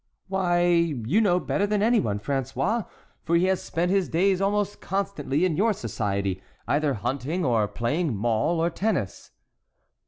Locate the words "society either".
5.73-6.95